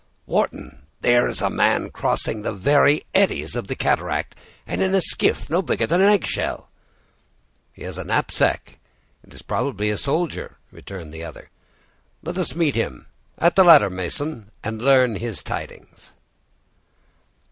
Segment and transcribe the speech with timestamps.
[0.25, 4.35] Wharton, there is a man crossing in the very eddies of the cataract,
[4.65, 6.69] and in a skiff no bigger than an eggshell."
[7.71, 11.51] "He has a knapsack—it is probably a soldier," returned the other.
[12.23, 13.05] "Let us meet him
[13.37, 16.09] at the ladder, Mason, and learn his tidings."